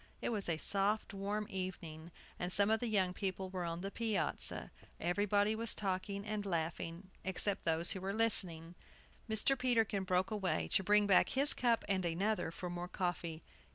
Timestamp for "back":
11.05-11.29